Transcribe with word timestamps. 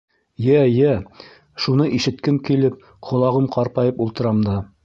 —Йә, 0.45 0.61
йә, 0.77 0.93
шуны 1.65 1.87
ишеткем 1.99 2.41
килеп, 2.49 2.83
ҡолағым 3.11 3.49
ҡарпайып 3.59 4.05
ултырам 4.09 4.45
да. 4.51 4.61